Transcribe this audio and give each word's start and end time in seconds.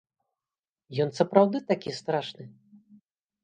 Ён 1.05 1.09
сапраўды 1.19 1.57
такі 1.69 1.95
страшны? 2.01 2.51